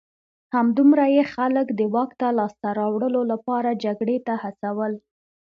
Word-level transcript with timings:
همدومره 0.55 1.05
یې 1.15 1.23
خلک 1.33 1.67
د 1.79 1.81
واک 1.93 2.11
لاسته 2.37 2.67
راوړلو 2.79 3.21
لپاره 3.31 3.79
جګړې 3.83 4.17
ته 4.25 4.33
هڅول 4.43 4.91